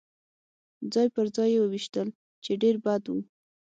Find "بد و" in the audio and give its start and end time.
2.85-3.15